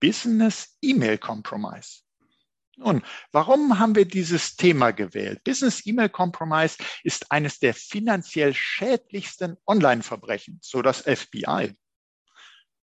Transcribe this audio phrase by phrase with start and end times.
[0.00, 2.00] Business E-Mail Compromise.
[2.76, 3.02] Nun,
[3.32, 5.42] warum haben wir dieses Thema gewählt?
[5.42, 11.74] Business E-Mail Compromise ist eines der finanziell schädlichsten Online-Verbrechen, so das FBI.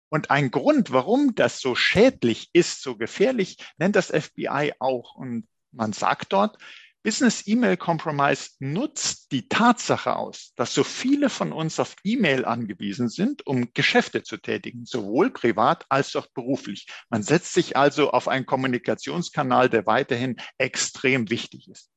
[0.09, 5.15] Und ein Grund, warum das so schädlich ist, so gefährlich, nennt das FBI auch.
[5.15, 6.57] Und man sagt dort,
[7.03, 13.09] Business E-Mail Compromise nutzt die Tatsache aus, dass so viele von uns auf E-Mail angewiesen
[13.09, 16.85] sind, um Geschäfte zu tätigen, sowohl privat als auch beruflich.
[17.09, 21.89] Man setzt sich also auf einen Kommunikationskanal, der weiterhin extrem wichtig ist.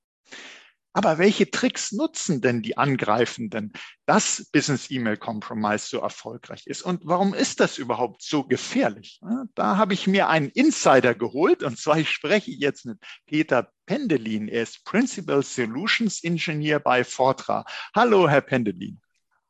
[0.96, 3.72] Aber welche Tricks nutzen denn die Angreifenden,
[4.06, 6.82] dass Business E-Mail Compromise so erfolgreich ist?
[6.82, 9.20] Und warum ist das überhaupt so gefährlich?
[9.56, 14.48] Da habe ich mir einen Insider geholt und zwar ich spreche jetzt mit Peter Pendelin.
[14.48, 17.64] Er ist Principal Solutions Engineer bei Fortra.
[17.94, 19.00] Hallo, Herr Pendelin.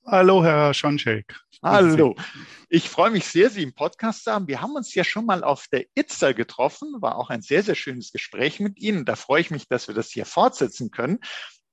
[0.07, 1.35] Hallo, Herr Schoncheck.
[1.63, 2.15] Hallo.
[2.69, 4.49] Ich freue mich sehr, Sie im Podcast zu haben.
[4.49, 7.75] Wir haben uns ja schon mal auf der ITZA getroffen, war auch ein sehr, sehr
[7.75, 9.07] schönes Gespräch mit Ihnen.
[9.07, 11.21] Da freue ich mich, dass wir das hier fortsetzen können.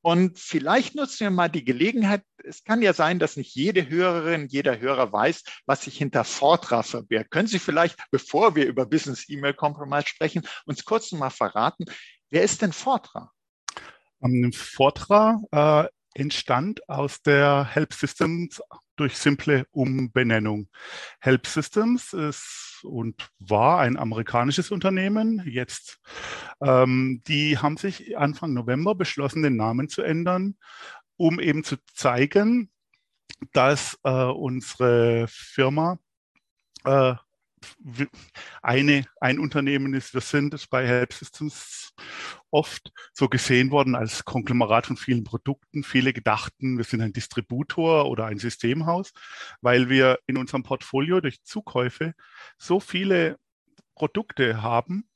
[0.03, 2.23] Und vielleicht nutzen wir mal die Gelegenheit.
[2.44, 6.81] Es kann ja sein, dass nicht jede Hörerin, jeder Hörer weiß, was sich hinter Fortra
[6.81, 7.30] verbirgt.
[7.30, 11.86] Können Sie vielleicht, bevor wir über Business E-Mail Compromise sprechen, uns kurz mal verraten,
[12.32, 13.32] wer ist denn Fortra?
[14.20, 18.62] Um, Fortra äh, entstand aus der Help Systems
[18.96, 20.68] durch simple Umbenennung.
[21.20, 25.44] Help Systems ist und war ein amerikanisches Unternehmen.
[25.46, 26.00] Jetzt,
[26.62, 30.58] ähm, die haben sich Anfang November beschlossen, den Namen zu ändern,
[31.18, 32.70] um eben zu zeigen,
[33.53, 35.97] dass äh, unsere Firma
[36.84, 37.16] äh,
[38.61, 40.13] eine, ein Unternehmen ist.
[40.13, 41.94] Wir sind bei Help Systems
[42.49, 45.83] oft so gesehen worden als Konglomerat von vielen Produkten.
[45.83, 49.13] Viele gedachten, wir sind ein Distributor oder ein Systemhaus,
[49.61, 52.13] weil wir in unserem Portfolio durch Zukäufe
[52.57, 53.38] so viele
[53.95, 55.09] Produkte haben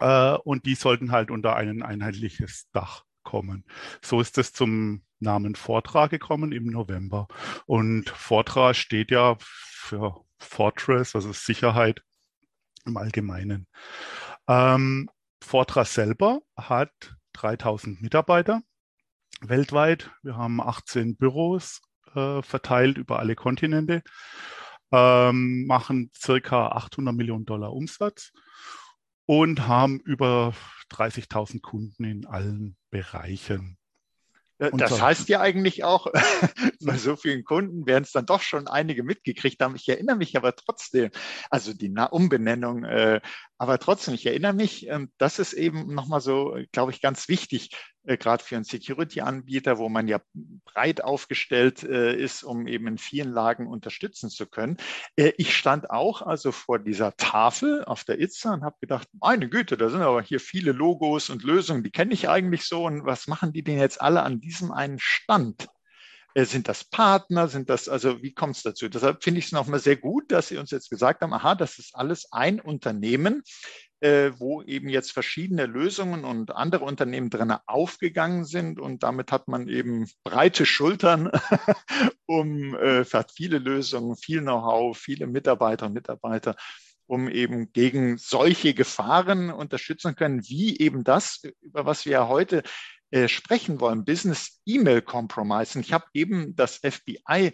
[0.00, 3.64] äh, und die sollten halt unter ein einheitliches Dach kommen.
[4.02, 7.28] So ist es zum Namen Vortrag gekommen im November.
[7.66, 12.02] Und Vortrag steht ja für Fortress, also Sicherheit
[12.86, 13.66] im Allgemeinen.
[14.48, 15.10] Ähm,
[15.42, 18.62] Fortress selber hat 3000 Mitarbeiter
[19.40, 20.10] weltweit.
[20.22, 21.80] Wir haben 18 Büros
[22.14, 24.02] äh, verteilt über alle Kontinente,
[24.92, 28.32] ähm, machen circa 800 Millionen Dollar Umsatz
[29.26, 30.54] und haben über
[30.90, 33.77] 30.000 Kunden in allen Bereichen.
[34.58, 36.08] Das heißt ja eigentlich auch,
[36.80, 39.76] bei so vielen Kunden werden es dann doch schon einige mitgekriegt haben.
[39.76, 41.10] Ich erinnere mich aber trotzdem,
[41.48, 43.20] also die Umbenennung, äh,
[43.56, 47.70] aber trotzdem, ich erinnere mich, äh, das ist eben nochmal so, glaube ich, ganz wichtig,
[48.04, 50.20] äh, gerade für einen Security-Anbieter, wo man ja
[50.72, 54.76] breit aufgestellt äh, ist, um eben in vielen Lagen unterstützen zu können.
[55.16, 59.48] Äh, ich stand auch also vor dieser Tafel auf der ITSA und habe gedacht, meine
[59.48, 63.04] Güte, da sind aber hier viele Logos und Lösungen, die kenne ich eigentlich so und
[63.04, 65.68] was machen die denn jetzt alle an diesem einen Stand?
[66.34, 67.48] Äh, sind das Partner?
[67.48, 68.88] Sind das, also wie kommt es dazu?
[68.88, 71.78] Deshalb finde ich es nochmal sehr gut, dass Sie uns jetzt gesagt haben, aha, das
[71.78, 73.42] ist alles ein Unternehmen,
[74.00, 79.68] wo eben jetzt verschiedene Lösungen und andere Unternehmen drin aufgegangen sind und damit hat man
[79.68, 81.30] eben breite Schultern,
[82.26, 86.54] um äh, hat viele Lösungen, viel Know-how, viele Mitarbeiter und Mitarbeiter
[87.08, 92.62] um eben gegen solche Gefahren unterstützen können, wie eben das, über was wir ja heute
[93.10, 95.78] äh, sprechen wollen, Business E-Mail Compromise.
[95.78, 97.52] Und ich habe eben das FBI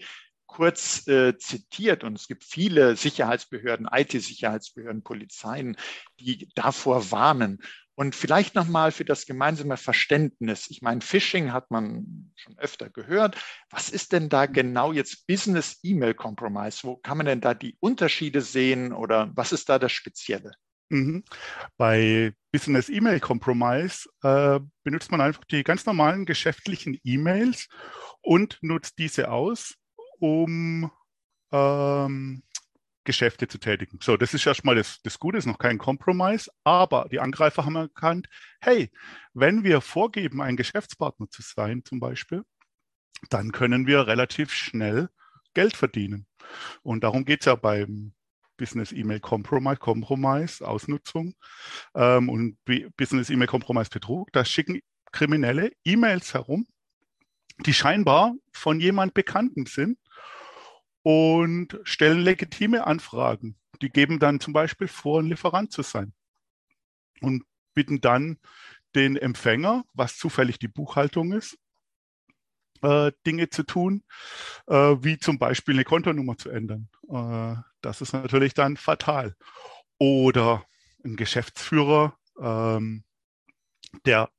[0.54, 5.76] kurz äh, zitiert und es gibt viele Sicherheitsbehörden, IT-Sicherheitsbehörden, Polizeien,
[6.20, 7.61] die davor warnen.
[7.96, 10.67] Und vielleicht nochmal für das gemeinsame Verständnis.
[10.69, 13.37] Ich meine, Phishing hat man schon öfter gehört.
[13.70, 16.81] Was ist denn da genau jetzt Business E-Mail Compromise?
[16.82, 20.52] Wo kann man denn da die Unterschiede sehen oder was ist da das Spezielle?
[20.88, 21.25] Mhm.
[21.76, 27.69] Bei Business E-Mail Compromise äh, benutzt man einfach die ganz normalen geschäftlichen E-Mails
[28.23, 29.75] und nutzt diese aus,
[30.25, 30.91] um
[31.53, 32.43] ähm,
[33.05, 33.99] Geschäfte zu tätigen.
[34.03, 37.76] So, das ist erstmal das, das Gute, ist noch kein Compromise, aber die Angreifer haben
[37.76, 38.31] erkannt,
[38.62, 38.91] hey,
[39.35, 42.43] wenn wir vorgeben, ein Geschäftspartner zu sein zum Beispiel,
[43.29, 45.11] dann können wir relativ schnell
[45.53, 46.27] Geld verdienen.
[46.82, 48.15] Und darum geht es ja beim
[48.56, 51.35] Business E-Mail Compromise, Compromise, Ausnutzung
[51.94, 52.56] ähm, und
[52.97, 54.32] Business E-Mail Compromise Betrug.
[54.32, 54.81] Da schicken
[55.12, 56.67] Kriminelle E-Mails herum,
[57.67, 59.99] die scheinbar von jemand Bekannten sind
[61.05, 63.56] und stellen legitime Anfragen.
[63.83, 66.15] Die geben dann zum Beispiel vor, ein Lieferant zu sein
[67.21, 68.39] und bitten dann
[68.95, 71.59] den Empfänger, was zufällig die Buchhaltung ist,
[72.83, 74.03] äh, Dinge zu tun,
[74.67, 76.89] äh, wie zum Beispiel eine Kontonummer zu ändern.
[77.09, 79.37] Äh, das ist natürlich dann fatal.
[79.99, 80.65] Oder
[81.05, 83.05] ein Geschäftsführer, ähm,
[84.06, 84.31] der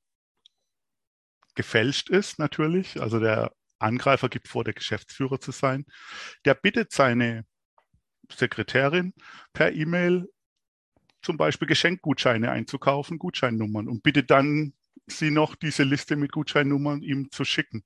[1.53, 5.85] gefälscht ist natürlich, also der Angreifer gibt vor, der Geschäftsführer zu sein,
[6.45, 7.45] der bittet seine
[8.31, 9.13] Sekretärin
[9.53, 10.27] per E-Mail
[11.21, 14.73] zum Beispiel Geschenkgutscheine einzukaufen, Gutscheinnummern und bittet dann
[15.07, 17.83] sie noch diese Liste mit Gutscheinnummern ihm zu schicken.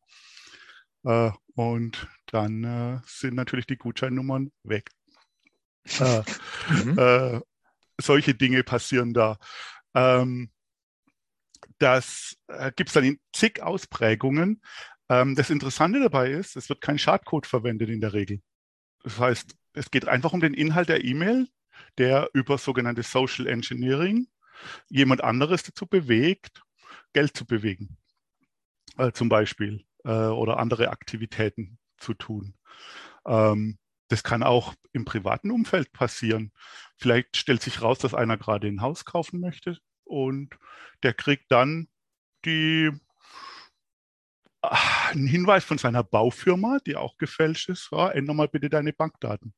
[1.03, 4.89] Äh, und dann äh, sind natürlich die Gutscheinnummern weg.
[5.99, 6.21] Äh,
[6.69, 6.99] mhm.
[6.99, 7.41] Äh,
[7.99, 9.37] solche Dinge passieren da.
[9.93, 10.51] Ähm,
[11.77, 14.61] das äh, gibt es dann in zig Ausprägungen.
[15.09, 18.41] Ähm, das Interessante dabei ist, es wird kein Schadcode verwendet in der Regel.
[19.03, 21.47] Das heißt, es geht einfach um den Inhalt der E-Mail,
[21.97, 24.27] der über sogenanntes Social Engineering
[24.89, 26.61] jemand anderes dazu bewegt,
[27.13, 27.97] Geld zu bewegen,
[28.97, 32.55] äh, zum Beispiel, äh, oder andere Aktivitäten zu tun.
[33.25, 33.77] Ähm,
[34.09, 36.51] das kann auch im privaten Umfeld passieren.
[36.97, 40.57] Vielleicht stellt sich raus, dass einer gerade ein Haus kaufen möchte und
[41.03, 41.87] der kriegt dann
[42.45, 42.91] die
[44.61, 47.89] ach, einen Hinweis von seiner Baufirma, die auch gefälscht ist.
[47.91, 49.53] Ja, ändere mal bitte deine Bankdaten.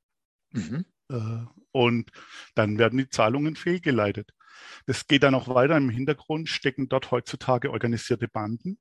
[0.52, 0.86] Mhm.
[1.10, 2.12] Äh, und
[2.56, 4.32] dann werden die Zahlungen fehlgeleitet.
[4.86, 5.78] Das geht dann auch weiter.
[5.78, 8.80] Im Hintergrund stecken dort heutzutage organisierte Banden,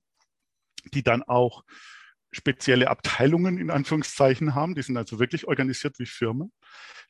[0.93, 1.65] die dann auch
[2.33, 4.75] spezielle Abteilungen in Anführungszeichen haben.
[4.75, 6.53] Die sind also wirklich organisiert wie Firmen,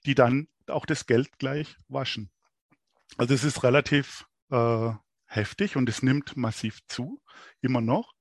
[0.06, 2.30] die dann auch das Geld gleich waschen.
[3.16, 4.92] Also es ist relativ äh,
[5.26, 7.20] heftig und es nimmt massiv zu,
[7.60, 8.12] immer noch.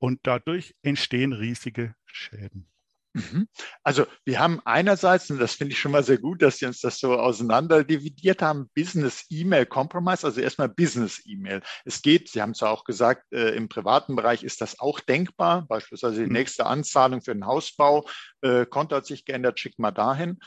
[0.00, 2.66] Und dadurch entstehen riesige Schäden.
[3.12, 3.48] Mhm.
[3.82, 6.80] Also wir haben einerseits, und das finde ich schon mal sehr gut, dass Sie uns
[6.80, 11.60] das so auseinander dividiert haben, Business E-Mail Compromise, also erstmal Business E-Mail.
[11.84, 15.66] Es geht, Sie haben es auch gesagt, äh, im privaten Bereich ist das auch denkbar,
[15.66, 16.32] beispielsweise die mhm.
[16.32, 18.08] nächste Anzahlung für den Hausbau,
[18.42, 20.38] äh, Konto hat sich geändert, schickt mal dahin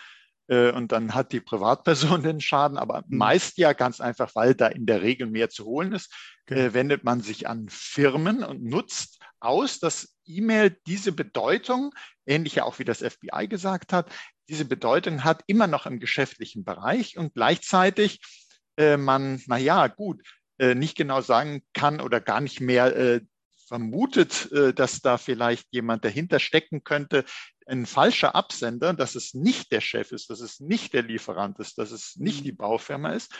[0.47, 3.17] äh, und dann hat die Privatperson den Schaden, aber mhm.
[3.17, 6.13] meist ja ganz einfach, weil da in der Regel mehr zu holen ist,
[6.45, 6.67] okay.
[6.67, 11.93] äh, wendet man sich an Firmen und nutzt aus, dass E-Mail diese Bedeutung,
[12.25, 14.11] ähnlich ja auch wie das FBI gesagt hat,
[14.49, 18.19] diese Bedeutung hat immer noch im geschäftlichen Bereich und gleichzeitig
[18.77, 20.21] äh, man, na ja, gut,
[20.57, 23.21] äh, nicht genau sagen kann oder gar nicht mehr äh,
[23.67, 27.25] vermutet, äh, dass da vielleicht jemand dahinter stecken könnte,
[27.65, 31.77] ein falscher Absender, dass es nicht der Chef ist, dass es nicht der Lieferant ist,
[31.77, 32.45] dass es nicht mhm.
[32.45, 33.33] die Baufirma ist,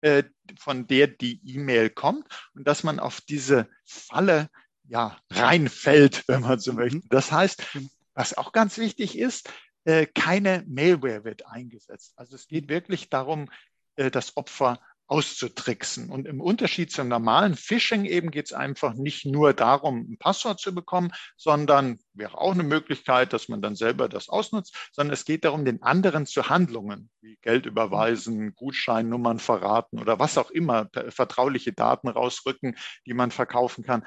[0.00, 0.24] äh,
[0.58, 4.48] von der die E-Mail kommt und dass man auf diese Falle
[4.88, 6.98] ja, reinfällt, wenn man so möchte.
[6.98, 7.08] Mhm.
[7.10, 7.90] Das heißt, mhm.
[8.14, 9.50] was auch ganz wichtig ist,
[9.84, 12.12] äh, keine Malware wird eingesetzt.
[12.16, 13.48] Also es geht wirklich darum,
[13.96, 16.10] äh, das Opfer auszutricksen.
[16.10, 20.60] Und im Unterschied zum normalen Phishing eben geht es einfach nicht nur darum, ein Passwort
[20.60, 25.24] zu bekommen, sondern wäre auch eine Möglichkeit, dass man dann selber das ausnutzt, sondern es
[25.24, 30.90] geht darum, den anderen zu Handlungen, wie Geld überweisen, Gutscheinnummern verraten oder was auch immer,
[31.08, 32.76] vertrauliche Daten rausrücken,
[33.06, 34.04] die man verkaufen kann,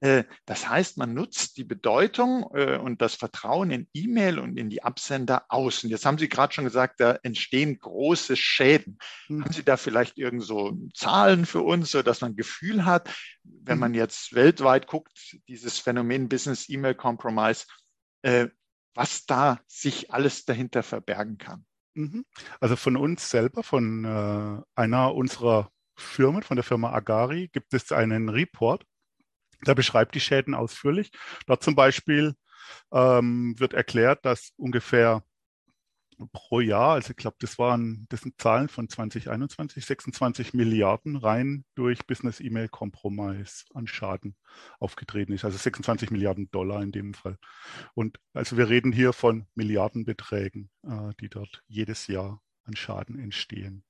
[0.00, 4.82] das heißt, man nutzt die Bedeutung äh, und das Vertrauen in E-Mail und in die
[4.82, 5.82] Absender aus.
[5.82, 8.98] Und jetzt haben Sie gerade schon gesagt, da entstehen große Schäden.
[9.28, 9.44] Mhm.
[9.44, 13.14] Haben Sie da vielleicht irgend so Zahlen für uns, so dass man ein Gefühl hat,
[13.42, 13.98] wenn man hm.
[14.00, 17.66] jetzt weltweit guckt, dieses Phänomen Business E-Mail Compromise,
[18.22, 18.48] äh,
[18.94, 21.64] was da sich alles dahinter verbergen kann?
[21.94, 22.24] Mhm.
[22.60, 27.92] Also von uns selber, von äh, einer unserer Firmen, von der Firma Agari, gibt es
[27.92, 28.84] einen Report,
[29.66, 31.10] der beschreibt die Schäden ausführlich.
[31.46, 32.34] Dort zum Beispiel
[32.92, 35.22] ähm, wird erklärt, dass ungefähr
[36.32, 41.64] pro Jahr, also ich glaube, das waren, das sind Zahlen von 2021, 26 Milliarden rein
[41.74, 44.36] durch Business E-Mail Compromise an Schaden
[44.78, 45.44] aufgetreten ist.
[45.44, 47.38] Also 26 Milliarden Dollar in dem Fall.
[47.94, 53.84] Und also wir reden hier von Milliardenbeträgen, äh, die dort jedes Jahr an Schaden entstehen.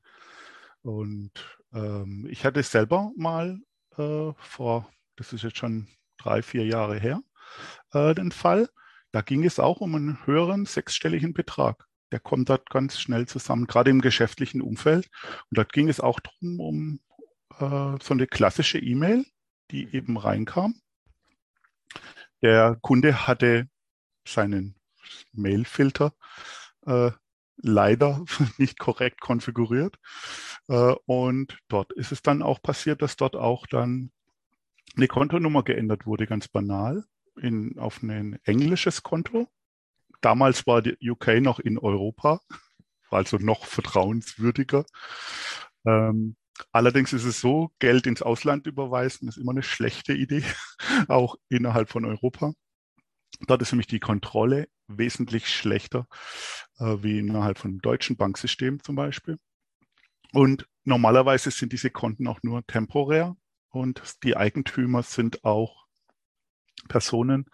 [0.82, 1.32] Und
[1.72, 3.60] ähm, ich hatte selber mal
[3.96, 7.20] äh, vor das ist jetzt schon drei, vier Jahre her,
[7.92, 8.68] äh, den Fall.
[9.12, 11.86] Da ging es auch um einen höheren sechsstelligen Betrag.
[12.12, 15.08] Der kommt dort ganz schnell zusammen, gerade im geschäftlichen Umfeld.
[15.50, 17.00] Und dort ging es auch darum, um
[17.60, 19.24] äh, so eine klassische E-Mail,
[19.70, 20.80] die eben reinkam.
[22.42, 23.68] Der Kunde hatte
[24.26, 24.76] seinen
[25.32, 26.14] Mailfilter
[26.86, 27.10] äh,
[27.56, 28.24] leider
[28.58, 29.96] nicht korrekt konfiguriert.
[30.68, 34.10] Äh, und dort ist es dann auch passiert, dass dort auch dann
[34.96, 37.04] eine Kontonummer geändert wurde, ganz banal,
[37.40, 39.48] in, auf ein englisches Konto.
[40.20, 42.40] Damals war die UK noch in Europa,
[43.10, 44.86] also noch vertrauenswürdiger.
[45.84, 46.36] Ähm,
[46.72, 50.44] allerdings ist es so, Geld ins Ausland überweisen ist immer eine schlechte Idee,
[51.08, 52.52] auch innerhalb von Europa.
[53.46, 56.06] Dort ist nämlich die Kontrolle wesentlich schlechter
[56.78, 59.38] äh, wie innerhalb von deutschen Banksystemen zum Beispiel.
[60.32, 63.36] Und normalerweise sind diese Konten auch nur temporär
[63.74, 65.84] und die Eigentümer sind auch
[66.88, 67.46] Personen,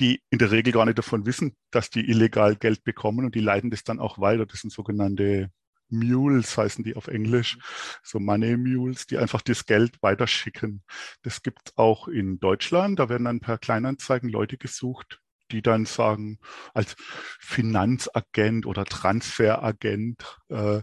[0.00, 3.40] die in der Regel gar nicht davon wissen, dass die illegal Geld bekommen und die
[3.40, 4.46] leiten das dann auch weiter.
[4.46, 5.50] Das sind sogenannte
[5.88, 7.58] Mules, heißen die auf Englisch,
[8.02, 10.82] so Money Mules, die einfach das Geld weiterschicken.
[11.22, 12.98] Das gibt es auch in Deutschland.
[12.98, 15.20] Da werden dann per Kleinanzeigen Leute gesucht,
[15.50, 16.38] die dann sagen,
[16.72, 16.96] als
[17.38, 20.82] Finanzagent oder Transferagent äh,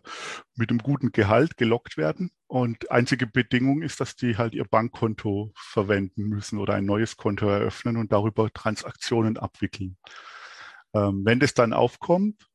[0.55, 2.31] mit einem guten Gehalt gelockt werden.
[2.47, 7.47] Und einzige Bedingung ist, dass die halt ihr Bankkonto verwenden müssen oder ein neues Konto
[7.47, 9.97] eröffnen und darüber Transaktionen abwickeln.
[10.93, 12.47] Ähm, wenn das dann aufkommt,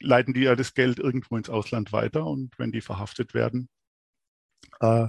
[0.00, 3.68] leiten die ja das Geld irgendwo ins Ausland weiter und wenn die verhaftet werden,
[4.80, 5.08] äh,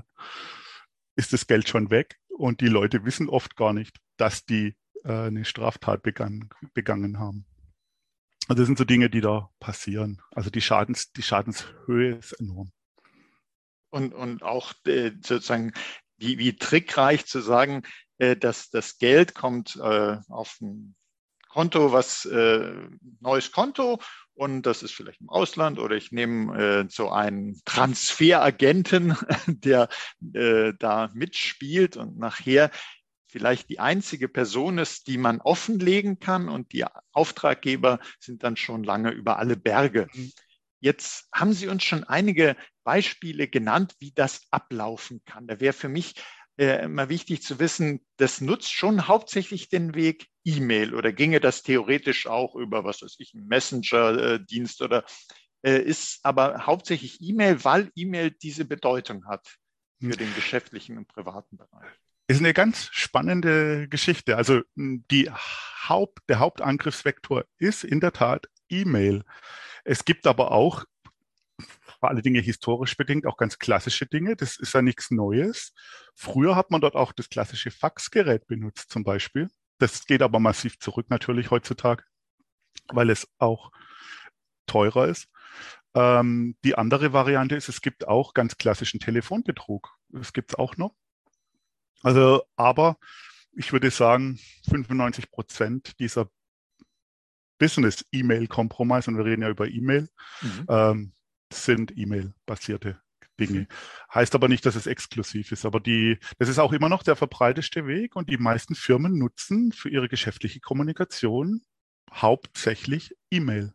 [1.15, 5.46] ist das Geld schon weg und die Leute wissen oft gar nicht, dass die eine
[5.46, 7.46] Straftat begangen, begangen haben.
[8.48, 10.22] Also das sind so Dinge, die da passieren.
[10.31, 12.72] Also die, Schadens, die Schadenshöhe ist enorm.
[13.89, 15.74] Und, und auch äh, sozusagen
[16.17, 17.84] wie, wie trickreich zu sagen,
[18.17, 20.96] äh, dass das Geld kommt äh, auf ein
[21.50, 22.74] Konto, was äh,
[23.20, 24.00] neues Konto
[24.34, 29.15] und das ist vielleicht im Ausland oder ich nehme äh, so einen Transferagenten,
[29.48, 29.89] der
[30.34, 32.72] äh, da mitspielt und nachher
[33.32, 38.84] vielleicht die einzige Person ist, die man offenlegen kann und die Auftraggeber sind dann schon
[38.84, 40.08] lange über alle Berge.
[40.14, 40.32] Mhm.
[40.82, 45.48] Jetzt haben Sie uns schon einige Beispiele genannt, wie das ablaufen kann.
[45.48, 46.16] Da wäre für mich
[46.58, 51.62] äh, immer wichtig zu wissen, das nutzt schon hauptsächlich den Weg E-Mail oder ginge das
[51.62, 55.06] theoretisch auch über, was weiß ich, einen Messenger-Dienst oder
[55.64, 59.48] äh, ist aber hauptsächlich E-Mail, weil E-Mail diese Bedeutung hat
[60.00, 60.18] für hm.
[60.18, 61.92] den geschäftlichen und privaten Bereich.
[62.28, 64.38] Ist eine ganz spannende Geschichte.
[64.38, 69.24] Also die Haupt, der Hauptangriffsvektor ist in der Tat E-Mail.
[69.84, 70.86] Es gibt aber auch
[72.00, 74.36] vor alle Dinge historisch bedingt, auch ganz klassische Dinge.
[74.36, 75.74] Das ist ja nichts Neues.
[76.16, 79.50] Früher hat man dort auch das klassische Faxgerät benutzt zum Beispiel.
[79.78, 82.04] Das geht aber massiv zurück natürlich heutzutage,
[82.88, 83.72] weil es auch
[84.66, 85.28] teurer ist.
[85.94, 89.96] Ähm, die andere Variante ist, es gibt auch ganz klassischen Telefonbetrug.
[90.10, 90.96] Das gibt es auch noch.
[92.03, 92.98] Also, aber
[93.53, 94.39] ich würde sagen,
[94.70, 96.29] 95 Prozent dieser
[97.60, 100.10] Business-E-Mail-Compromise, und wir reden ja über E-Mail,
[100.41, 100.65] mhm.
[100.67, 101.13] ähm,
[101.53, 103.00] sind E-Mail-basierte
[103.39, 103.67] Dinge.
[104.13, 105.65] Heißt aber nicht, dass es exklusiv ist.
[105.65, 109.72] Aber die, das ist auch immer noch der verbreiteste Weg und die meisten Firmen nutzen
[109.72, 111.62] für ihre geschäftliche Kommunikation
[112.12, 113.74] hauptsächlich E-Mail.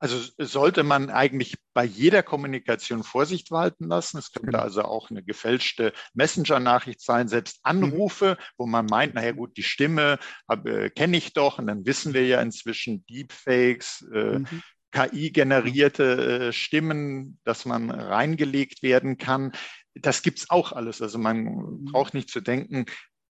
[0.00, 4.16] Also sollte man eigentlich bei jeder Kommunikation Vorsicht walten lassen.
[4.16, 4.62] Es könnte genau.
[4.62, 7.70] also auch eine gefälschte Messenger-Nachricht sein, selbst mhm.
[7.70, 8.44] Anrufe, mhm.
[8.56, 11.58] wo man meint, naja gut, die Stimme äh, kenne ich doch.
[11.58, 14.62] Und dann wissen wir ja inzwischen Deepfakes, äh, mhm.
[14.90, 19.52] KI-generierte äh, Stimmen, dass man reingelegt werden kann.
[19.94, 21.02] Das gibt's auch alles.
[21.02, 21.84] Also man mhm.
[21.84, 22.86] braucht nicht zu denken,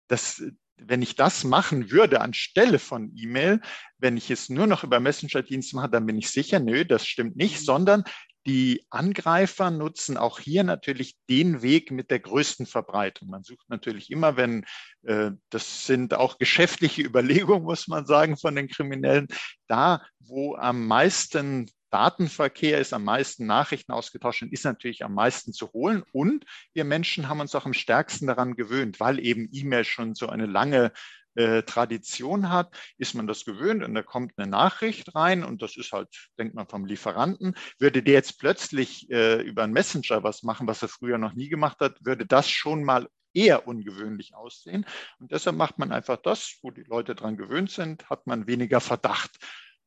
[0.06, 0.42] dass
[0.86, 3.60] wenn ich das machen würde anstelle von E-Mail,
[3.98, 7.36] wenn ich es nur noch über Messenger-Dienste mache, dann bin ich sicher, nö, das stimmt
[7.36, 7.64] nicht, mhm.
[7.64, 8.04] sondern
[8.46, 13.28] die Angreifer nutzen auch hier natürlich den Weg mit der größten Verbreitung.
[13.28, 14.64] Man sucht natürlich immer, wenn,
[15.02, 19.28] äh, das sind auch geschäftliche Überlegungen, muss man sagen, von den Kriminellen,
[19.66, 25.52] da, wo am meisten Datenverkehr ist, am meisten Nachrichten ausgetauscht sind, ist natürlich am meisten
[25.52, 26.02] zu holen.
[26.12, 30.28] Und wir Menschen haben uns auch am stärksten daran gewöhnt, weil eben E-Mail schon so
[30.28, 30.92] eine lange
[31.34, 35.76] äh, Tradition hat, ist man das gewöhnt und da kommt eine Nachricht rein und das
[35.76, 37.54] ist halt, denkt man vom Lieferanten.
[37.78, 41.48] Würde der jetzt plötzlich äh, über einen Messenger was machen, was er früher noch nie
[41.48, 44.84] gemacht hat, würde das schon mal eher ungewöhnlich aussehen.
[45.20, 48.80] Und deshalb macht man einfach das, wo die Leute dran gewöhnt sind, hat man weniger
[48.80, 49.38] Verdacht.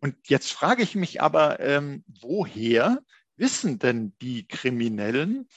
[0.03, 2.99] Und jetzt frage ich mich aber, ähm, woher
[3.37, 5.47] wissen denn die Kriminellen,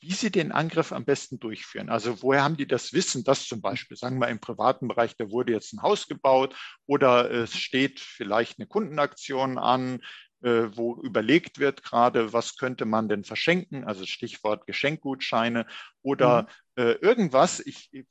[0.00, 1.90] wie sie den Angriff am besten durchführen?
[1.90, 5.30] Also woher haben die das Wissen, dass zum Beispiel, sagen wir im privaten Bereich, da
[5.30, 6.56] wurde jetzt ein Haus gebaut
[6.86, 10.00] oder es steht vielleicht eine Kundenaktion an,
[10.42, 15.66] wo überlegt wird gerade, was könnte man denn verschenken, also Stichwort Geschenkgutscheine
[16.02, 16.42] oder
[16.76, 16.82] mhm.
[16.82, 17.60] äh, irgendwas.
[17.60, 18.06] Ich, ich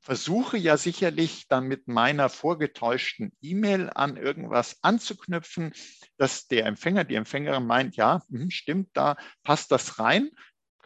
[0.00, 5.72] versuche ja sicherlich dann mit meiner vorgetäuschten E-Mail an irgendwas anzuknüpfen,
[6.16, 10.30] dass der Empfänger, die Empfängerin meint, ja, hm, stimmt, da passt das rein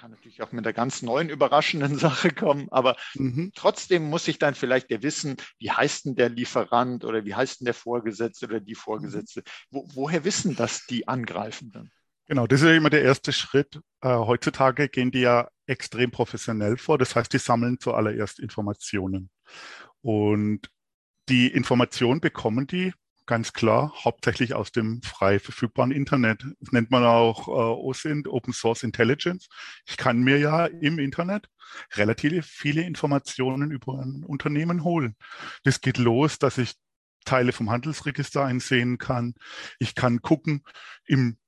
[0.00, 3.52] kann natürlich auch mit einer ganz neuen, überraschenden Sache kommen, aber mhm.
[3.54, 7.60] trotzdem muss ich dann vielleicht ja wissen, wie heißt denn der Lieferant oder wie heißt
[7.60, 9.42] denn der Vorgesetzte oder die Vorgesetzte?
[9.70, 11.92] Wo, woher wissen das die Angreifenden?
[12.26, 13.78] Genau, das ist ja immer der erste Schritt.
[14.00, 16.96] Äh, heutzutage gehen die ja extrem professionell vor.
[16.96, 19.30] Das heißt, die sammeln zuallererst Informationen.
[20.00, 20.70] Und
[21.28, 22.94] die Informationen bekommen die
[23.30, 26.44] ganz klar, hauptsächlich aus dem frei verfügbaren Internet.
[26.58, 29.48] Das nennt man auch äh, OSINT, Open Source Intelligence.
[29.86, 31.48] Ich kann mir ja im Internet
[31.94, 35.14] relativ viele Informationen über ein Unternehmen holen.
[35.62, 36.74] Das geht los, dass ich
[37.24, 39.34] Teile vom Handelsregister einsehen kann.
[39.78, 40.64] Ich kann gucken
[41.06, 41.38] im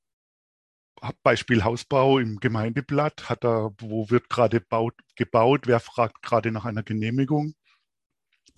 [1.25, 6.65] Beispiel Hausbau im Gemeindeblatt, hat er, wo wird gerade baut, gebaut, wer fragt gerade nach
[6.65, 7.57] einer Genehmigung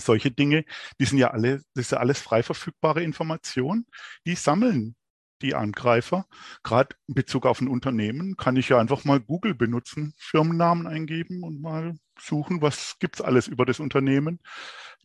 [0.00, 0.64] solche Dinge,
[1.00, 3.86] die sind ja alle, das ist ja alles frei verfügbare Information,
[4.26, 4.96] die sammeln
[5.42, 6.26] die Angreifer.
[6.62, 11.42] Gerade in Bezug auf ein Unternehmen kann ich ja einfach mal Google benutzen, Firmennamen eingeben
[11.44, 14.40] und mal suchen, was gibt es alles über das Unternehmen.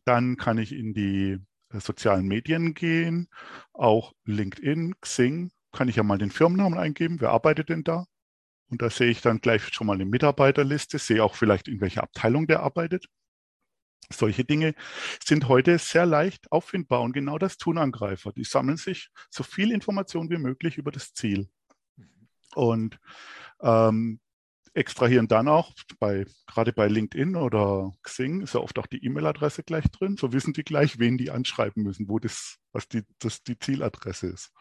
[0.05, 1.38] Dann kann ich in die
[1.74, 3.29] äh, sozialen Medien gehen,
[3.74, 8.05] auch LinkedIn, Xing, kann ich ja mal den Firmennamen eingeben, wer arbeitet denn da?
[8.69, 12.03] Und da sehe ich dann gleich schon mal eine Mitarbeiterliste, sehe auch vielleicht, in welcher
[12.03, 13.08] Abteilung der arbeitet.
[14.12, 14.74] Solche Dinge
[15.24, 18.32] sind heute sehr leicht auffindbar und genau das tun Angreifer.
[18.32, 21.48] Die sammeln sich so viel Information wie möglich über das Ziel
[22.56, 23.00] und
[23.62, 24.20] ähm,
[24.74, 29.63] extrahieren dann auch bei, gerade bei LinkedIn oder Xing ist ja oft auch die E-Mail-Adresse
[29.63, 30.18] gleich drin.
[30.18, 34.27] So wissen die gleich, wen die anschreiben müssen, wo das, was die, das die Zieladresse
[34.27, 34.51] ist.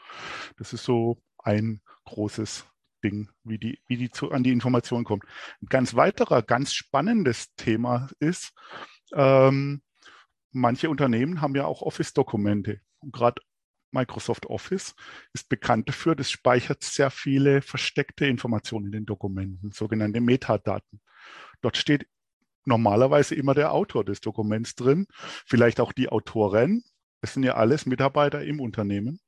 [0.56, 2.66] Das ist so ein großes
[3.04, 5.24] Ding, wie die, wie die zu, an die Information kommt.
[5.62, 8.52] Ein ganz weiterer, ganz spannendes Thema ist,
[9.14, 9.82] ähm,
[10.52, 12.80] manche Unternehmen haben ja auch Office-Dokumente.
[13.00, 13.40] Und gerade
[13.90, 14.94] Microsoft Office
[15.32, 21.00] ist bekannt dafür, das speichert sehr viele versteckte Informationen in den Dokumenten, sogenannte Metadaten.
[21.60, 22.06] Dort steht
[22.64, 25.06] normalerweise immer der Autor des Dokuments drin,
[25.46, 26.84] vielleicht auch die Autoren.
[27.22, 29.20] Es sind ja alles Mitarbeiter im Unternehmen.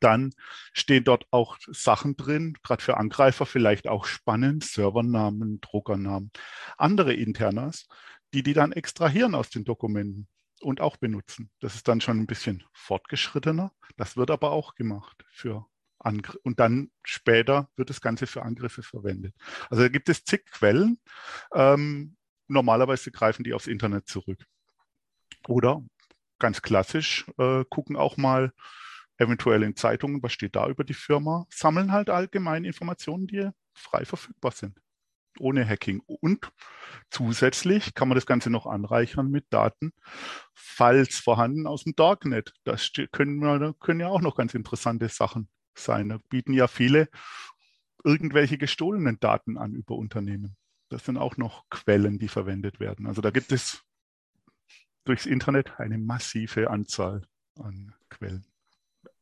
[0.00, 0.32] Dann
[0.72, 6.30] stehen dort auch Sachen drin, gerade für Angreifer vielleicht auch spannend, Servernamen, Druckernamen,
[6.78, 7.88] andere Internas,
[8.32, 10.28] die die dann extrahieren aus den Dokumenten
[10.60, 11.50] und auch benutzen.
[11.60, 13.72] Das ist dann schon ein bisschen fortgeschrittener.
[13.96, 15.66] Das wird aber auch gemacht für
[15.98, 16.38] Angriffe.
[16.42, 19.34] Und dann später wird das Ganze für Angriffe verwendet.
[19.70, 20.98] Also da gibt es zig Quellen.
[21.54, 22.16] Ähm,
[22.48, 24.44] normalerweise greifen die aufs Internet zurück.
[25.48, 25.82] Oder
[26.38, 28.52] ganz klassisch äh, gucken auch mal
[29.18, 34.04] eventuell in Zeitungen, was steht da über die Firma, sammeln halt allgemein Informationen, die frei
[34.04, 34.81] verfügbar sind
[35.38, 36.02] ohne Hacking.
[36.06, 36.52] Und
[37.10, 39.92] zusätzlich kann man das Ganze noch anreichern mit Daten,
[40.54, 42.52] falls vorhanden aus dem Darknet.
[42.64, 46.10] Das können, können ja auch noch ganz interessante Sachen sein.
[46.10, 47.08] Da bieten ja viele
[48.04, 50.56] irgendwelche gestohlenen Daten an über Unternehmen.
[50.88, 53.06] Das sind auch noch Quellen, die verwendet werden.
[53.06, 53.82] Also da gibt es
[55.04, 57.26] durchs Internet eine massive Anzahl
[57.58, 58.44] an Quellen.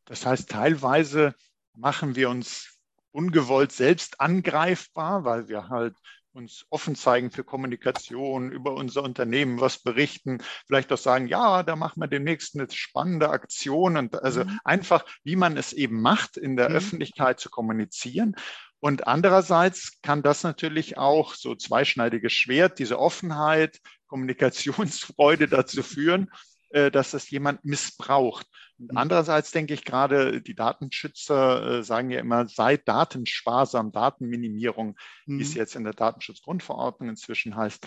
[0.05, 1.35] Das heißt, teilweise
[1.75, 2.80] machen wir uns
[3.13, 5.97] ungewollt selbst angreifbar, weil wir halt
[6.33, 11.77] uns offen zeigen für Kommunikation, über unser Unternehmen was berichten, vielleicht auch sagen, ja, da
[11.77, 14.61] machen wir demnächst eine spannende Aktion und also mhm.
[14.65, 16.77] einfach, wie man es eben macht, in der mhm.
[16.77, 18.37] Öffentlichkeit zu kommunizieren.
[18.79, 26.31] Und andererseits kann das natürlich auch so zweischneidiges Schwert, diese Offenheit, Kommunikationsfreude dazu führen,
[26.71, 28.47] äh, dass das jemand missbraucht.
[28.81, 28.97] Mhm.
[28.97, 35.41] andererseits denke ich gerade, die Datenschützer äh, sagen ja immer, sei datensparsam, Datenminimierung, wie mhm.
[35.41, 37.87] es jetzt in der Datenschutzgrundverordnung inzwischen heißt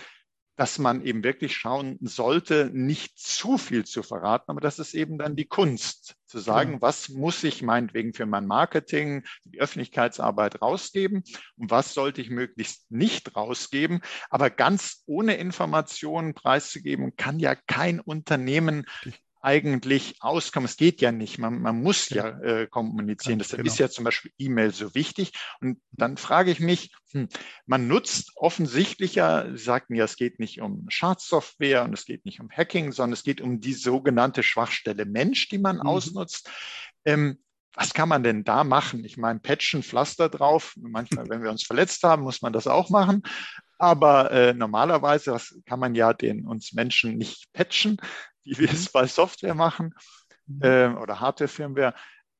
[0.56, 5.18] dass man eben wirklich schauen sollte, nicht zu viel zu verraten, aber das ist eben
[5.18, 6.82] dann die Kunst, zu sagen, ja.
[6.82, 11.22] was muss ich meinetwegen für mein Marketing, die Öffentlichkeitsarbeit rausgeben
[11.56, 14.00] und was sollte ich möglichst nicht rausgeben.
[14.30, 18.84] Aber ganz ohne Informationen preiszugeben, kann ja kein Unternehmen
[19.44, 20.64] eigentlich auskommen.
[20.64, 21.38] Es geht ja nicht.
[21.38, 23.38] Man, man muss ja äh, kommunizieren.
[23.38, 23.72] Deshalb genau.
[23.72, 25.32] ist ja zum Beispiel E-Mail so wichtig.
[25.60, 27.28] Und dann frage ich mich, hm,
[27.66, 32.24] man nutzt offensichtlich ja, Sie sagten ja, es geht nicht um Schadsoftware und es geht
[32.24, 35.82] nicht um Hacking, sondern es geht um die sogenannte Schwachstelle Mensch, die man mhm.
[35.82, 36.50] ausnutzt.
[37.04, 37.38] Ähm,
[37.74, 39.04] was kann man denn da machen?
[39.04, 40.74] Ich meine, Patchen, Pflaster drauf.
[40.80, 43.22] Manchmal, wenn wir uns verletzt haben, muss man das auch machen.
[43.78, 47.98] Aber äh, normalerweise kann man ja den uns Menschen nicht patchen
[48.44, 49.94] wie wir es bei Software machen
[50.60, 51.94] äh, oder Hardware-Firmware.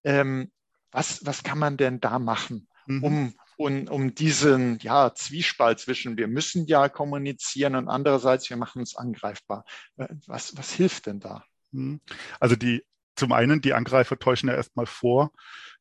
[0.04, 0.50] Ähm,
[0.90, 3.04] was, was kann man denn da machen, mhm.
[3.04, 8.80] um, um, um diesen ja, Zwiespalt zwischen wir müssen ja kommunizieren und andererseits wir machen
[8.80, 9.64] uns angreifbar.
[9.96, 11.44] Was, was hilft denn da?
[11.72, 12.00] Mhm.
[12.38, 12.84] Also die
[13.16, 15.32] zum einen, die Angreifer täuschen ja erstmal vor,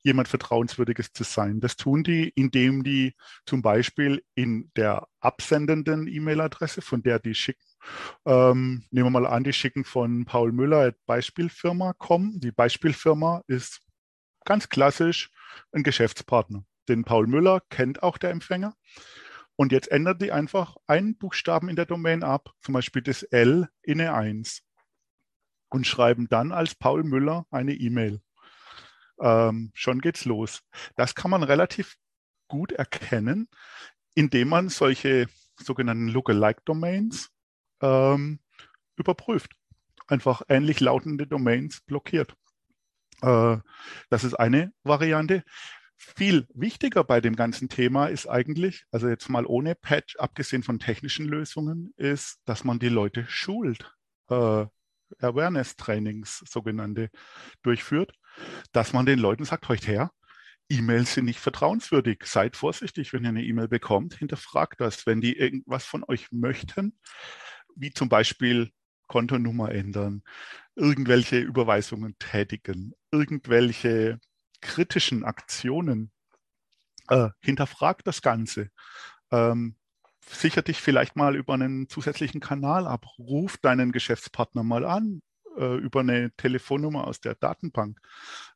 [0.04, 1.62] jemand Vertrauenswürdiges zu sein.
[1.62, 7.64] Das tun die, indem die zum Beispiel in der absendenden E-Mail-Adresse, von der die schicken,
[8.26, 12.40] ähm, nehmen wir mal an, die schicken von Paul Müller Beispielfirma kommen.
[12.40, 13.82] Die Beispielfirma ist
[14.46, 15.32] ganz klassisch
[15.72, 16.64] ein Geschäftspartner.
[16.90, 18.76] Den Paul Müller kennt auch der Empfänger.
[19.56, 23.70] Und jetzt ändert die einfach einen Buchstaben in der Domain ab, zum Beispiel das L
[23.84, 24.64] in eine 1
[25.70, 28.22] und schreiben dann als Paul Müller eine E-Mail.
[29.20, 30.62] Ähm, schon geht's los.
[30.96, 31.98] Das kann man relativ
[32.48, 33.48] gut erkennen,
[34.16, 37.30] indem man solche sogenannten Lookalike-Domains
[37.84, 38.40] ähm,
[38.96, 39.52] überprüft.
[40.08, 42.36] Einfach ähnlich lautende Domains blockiert.
[43.22, 43.58] Äh,
[44.10, 45.44] das ist eine Variante.
[45.96, 50.80] Viel wichtiger bei dem ganzen Thema ist eigentlich, also jetzt mal ohne Patch, abgesehen von
[50.80, 53.96] technischen Lösungen, ist, dass man die Leute schult.
[54.30, 54.66] Äh,
[55.20, 57.10] Awareness-Trainings, sogenannte,
[57.62, 58.14] durchführt,
[58.72, 60.12] dass man den Leuten sagt, heute her,
[60.70, 62.24] E-Mails sind nicht vertrauenswürdig.
[62.26, 64.16] Seid vorsichtig, wenn ihr eine E-Mail bekommt.
[64.16, 65.06] Hinterfragt das.
[65.06, 66.98] Wenn die irgendwas von euch möchten,
[67.76, 68.72] wie zum Beispiel
[69.08, 70.24] Kontonummer ändern,
[70.76, 74.20] irgendwelche Überweisungen tätigen, irgendwelche
[74.62, 76.12] kritischen Aktionen,
[77.10, 78.70] äh, hinterfragt das Ganze.
[79.32, 79.76] Ähm,
[80.26, 83.06] sicher dich vielleicht mal über einen zusätzlichen Kanal ab.
[83.18, 85.22] Ruf deinen Geschäftspartner mal an
[85.58, 88.00] äh, über eine Telefonnummer aus der Datenbank.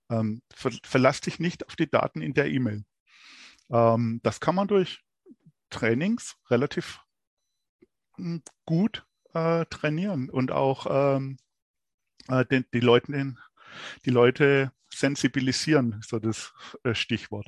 [0.09, 2.85] Ähm, ver verlass dich nicht auf die Daten in der E-Mail.
[3.69, 5.03] Ähm, das kann man durch
[5.69, 7.01] Trainings relativ
[8.15, 9.06] hm, gut
[9.37, 11.37] äh, trainieren und auch ähm,
[12.27, 13.35] äh, den, die, Leute,
[14.05, 17.47] die Leute sensibilisieren, so das äh, Stichwort.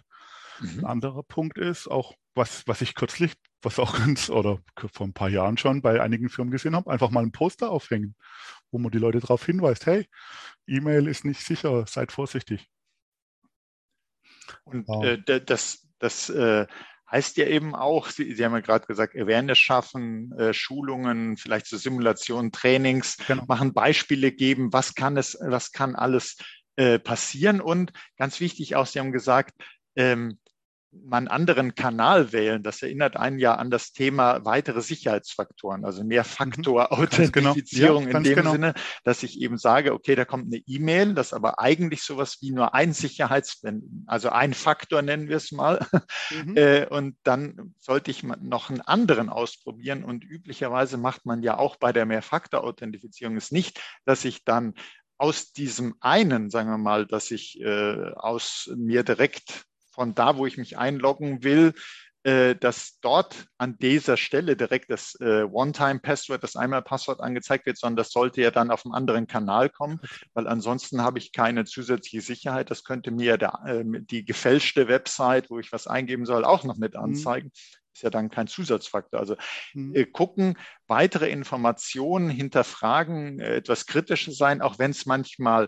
[0.60, 0.80] Mhm.
[0.80, 4.60] Ein anderer Punkt ist auch, was, was ich kürzlich was auch ganz, oder
[4.93, 8.15] vor ein paar Jahren schon bei einigen Firmen gesehen habe, einfach mal ein Poster aufhängen,
[8.71, 10.08] wo man die Leute darauf hinweist, hey,
[10.67, 12.69] E-Mail ist nicht sicher, seid vorsichtig.
[14.63, 16.67] Und äh, das, das äh,
[17.11, 21.67] heißt ja eben auch, Sie, Sie haben ja gerade gesagt, Awareness schaffen, äh, Schulungen, vielleicht
[21.67, 23.45] so Simulationen, Trainings, genau.
[23.47, 26.37] machen Beispiele geben, was kann es, was kann alles
[26.75, 29.53] äh, passieren und ganz wichtig auch, Sie haben gesagt,
[29.95, 30.39] ähm,
[30.91, 32.63] man einen anderen Kanal wählen.
[32.63, 37.32] Das erinnert einen ja an das Thema weitere Sicherheitsfaktoren, also mehr mhm.
[37.32, 37.56] genau.
[37.56, 38.52] ja, in dem genau.
[38.52, 38.73] Sinne,
[39.04, 42.73] dass ich eben sage, okay, da kommt eine E-Mail, das aber eigentlich sowas wie nur
[42.73, 43.62] ein Sicherheits,
[44.08, 45.86] also ein Faktor nennen wir es mal.
[46.32, 46.58] Mhm.
[46.58, 50.04] Äh, und dann sollte ich noch einen anderen ausprobieren.
[50.04, 54.73] Und üblicherweise macht man ja auch bei der Mehrfaktor-Authentifizierung es nicht, dass ich dann
[55.17, 59.65] aus diesem einen, sagen wir mal, dass ich äh, aus mir direkt
[59.99, 61.73] von da, wo ich mich einloggen will,
[62.23, 67.97] äh, dass dort an dieser Stelle direkt das äh, One-Time-Password, das Einmal-Passwort angezeigt wird, sondern
[67.97, 69.99] das sollte ja dann auf einem anderen Kanal kommen,
[70.33, 72.71] weil ansonsten habe ich keine zusätzliche Sicherheit.
[72.71, 76.77] Das könnte mir der, äh, die gefälschte Website, wo ich was eingeben soll, auch noch
[76.77, 77.01] mit mhm.
[77.01, 77.47] anzeigen.
[77.47, 77.89] Mhm.
[77.93, 79.19] Ist ja dann kein Zusatzfaktor.
[79.19, 79.35] Also
[79.73, 79.95] mhm.
[79.95, 80.57] äh, gucken,
[80.88, 85.67] weitere Informationen hinterfragen, äh, etwas kritischer sein, auch wenn es manchmal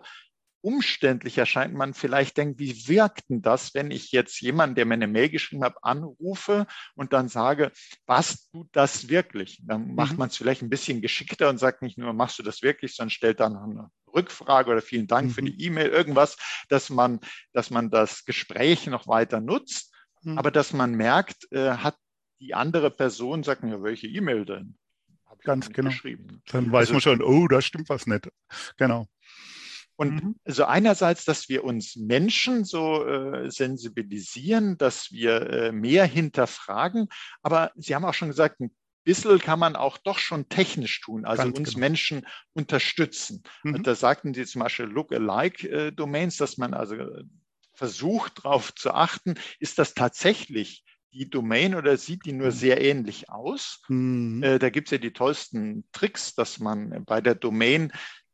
[0.61, 4.93] umständlich erscheint, man vielleicht denkt, wie wirkt denn das, wenn ich jetzt jemanden, der mir
[4.93, 7.71] eine Mail geschrieben hat, anrufe und dann sage,
[8.05, 9.61] was tut das wirklich?
[9.65, 10.19] Dann macht mhm.
[10.19, 13.09] man es vielleicht ein bisschen geschickter und sagt nicht nur, machst du das wirklich, sondern
[13.09, 15.33] stellt dann eine Rückfrage oder vielen Dank mhm.
[15.33, 16.37] für die E-Mail, irgendwas,
[16.69, 17.19] dass man,
[17.53, 20.37] dass man das Gespräch noch weiter nutzt, mhm.
[20.37, 21.97] aber dass man merkt, äh, hat
[22.39, 24.77] die andere Person, sagt mir, welche E-Mail denn?
[25.43, 25.91] Ganz genau.
[26.47, 28.29] Dann weiß also, man schon, oh, da stimmt was nicht.
[28.77, 29.07] Genau.
[29.95, 30.35] Und mhm.
[30.45, 37.07] so einerseits, dass wir uns Menschen so äh, sensibilisieren, dass wir äh, mehr hinterfragen.
[37.43, 38.71] Aber Sie haben auch schon gesagt, ein
[39.03, 41.79] bisschen kann man auch doch schon technisch tun, also Ganz uns genau.
[41.79, 43.43] Menschen unterstützen.
[43.63, 43.75] Mhm.
[43.75, 46.95] Und da sagten Sie zum Beispiel Look-alike-Domains, dass man also
[47.73, 52.51] versucht, darauf zu achten, ist das tatsächlich die Domain oder sieht die nur mhm.
[52.51, 53.81] sehr ähnlich aus?
[53.87, 54.43] Mhm.
[54.43, 57.91] Äh, da gibt es ja die tollsten Tricks, dass man bei der Domain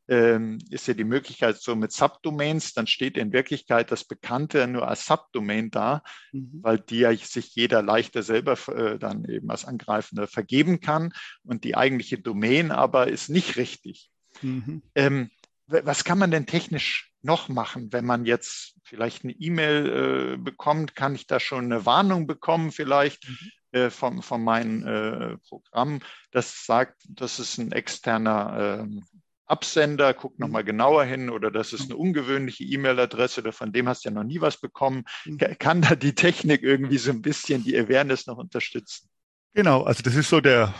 [0.07, 4.87] ähm, ist ja die Möglichkeit so mit Subdomains, dann steht in Wirklichkeit das Bekannte nur
[4.87, 6.59] als Subdomain da, mhm.
[6.61, 11.63] weil die ja sich jeder leichter selber äh, dann eben als Angreifender vergeben kann und
[11.63, 14.09] die eigentliche Domain aber ist nicht richtig.
[14.41, 14.81] Mhm.
[14.95, 15.29] Ähm,
[15.67, 20.95] was kann man denn technisch noch machen, wenn man jetzt vielleicht eine E-Mail äh, bekommt?
[20.95, 23.51] Kann ich da schon eine Warnung bekommen vielleicht mhm.
[23.71, 25.99] äh, von, von meinem äh, Programm,
[26.31, 29.03] das sagt, das ist ein externer ähm,
[29.47, 30.67] Absender, guck nochmal mhm.
[30.67, 34.23] genauer hin oder das ist eine ungewöhnliche E-Mail-Adresse oder von dem hast du ja noch
[34.23, 35.05] nie was bekommen.
[35.25, 35.38] Mhm.
[35.57, 39.10] Kann da die Technik irgendwie so ein bisschen die Awareness noch unterstützen?
[39.53, 40.73] Genau, also das ist so der,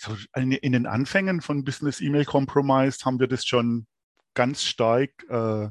[0.00, 3.86] so in den Anfängen von Business E-Mail Compromise haben wir das schon
[4.34, 5.68] ganz stark äh,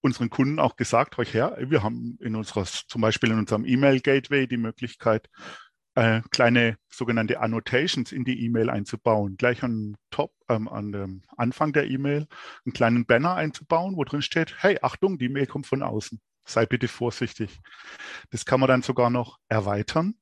[0.00, 4.46] unseren Kunden auch gesagt, euch her, wir haben in unserer, zum Beispiel in unserem E-Mail-Gateway
[4.46, 5.28] die Möglichkeit,
[6.00, 9.36] äh, kleine sogenannte Annotations in die E-Mail einzubauen.
[9.36, 12.26] Gleich an Top, ähm, an dem Anfang der E-Mail
[12.64, 16.18] einen kleinen Banner einzubauen, wo drin steht, hey, Achtung, die Mail kommt von außen.
[16.46, 17.60] Sei bitte vorsichtig.
[18.30, 20.14] Das kann man dann sogar noch erweitern,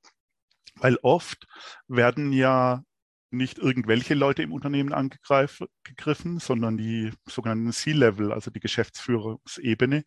[0.74, 1.46] weil oft
[1.86, 2.82] werden ja
[3.30, 10.02] nicht irgendwelche Leute im Unternehmen angegriffen, sondern die sogenannten C-Level, also die Geschäftsführungsebene,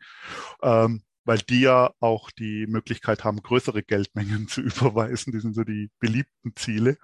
[0.64, 5.32] ähm, weil die ja auch die Möglichkeit haben, größere Geldmengen zu überweisen.
[5.34, 6.98] Die sind so die beliebten Ziele.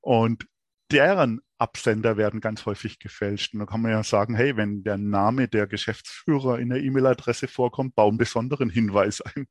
[0.00, 0.46] Und
[0.90, 3.52] deren Absender werden ganz häufig gefälscht.
[3.52, 7.48] Und da kann man ja sagen, hey, wenn der Name der Geschäftsführer in der E-Mail-Adresse
[7.48, 9.46] vorkommt, bau einen besonderen Hinweis ein.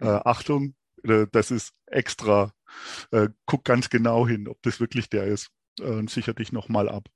[0.00, 2.52] Äh, Achtung, äh, das ist extra
[3.12, 6.88] äh, guck ganz genau hin, ob das wirklich der ist äh, und sicher dich nochmal
[6.88, 7.08] ab.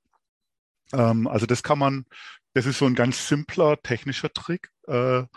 [0.93, 2.05] Ähm, also das kann man,
[2.53, 4.69] das ist so ein ganz simpler technischer Trick.
[4.89, 5.27] Äh,